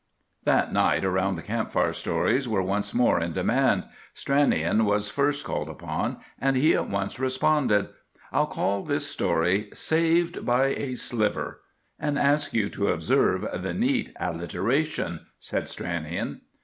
That 0.45 0.73
night 0.73 1.05
around 1.05 1.35
the 1.35 1.43
camp 1.43 1.71
fire 1.71 1.93
stories 1.93 2.47
were 2.47 2.63
once 2.63 2.91
more 2.91 3.19
in 3.19 3.33
demand. 3.33 3.83
Stranion 4.15 4.83
was 4.85 5.09
first 5.09 5.45
called 5.45 5.69
upon, 5.69 6.17
and 6.39 6.55
he 6.55 6.73
at 6.73 6.89
once 6.89 7.19
responded. 7.19 7.87
"I'll 8.31 8.47
call 8.47 8.81
this 8.81 9.05
story— 9.07 9.69
'SAVED 9.73 10.43
BY 10.43 10.65
A 10.75 10.93
SLIVER,' 10.95 11.61
and 11.99 12.17
ask 12.17 12.51
you 12.51 12.67
to 12.69 12.87
observe 12.87 13.45
the 13.61 13.75
neat 13.75 14.11
alliteration," 14.19 15.27
said 15.37 15.65
Stranion. 15.65 16.41